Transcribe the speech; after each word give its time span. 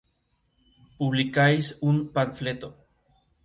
publicáis 0.99 1.65
un 1.89 1.95
panfleto 2.15 2.69